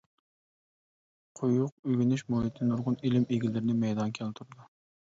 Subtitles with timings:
[1.39, 4.73] قويۇق ئۆگىنىش مۇھىتى نۇرغۇن ئىلىم ئىگىلىرىنى مەيدانغا كەلتۈرىدۇ.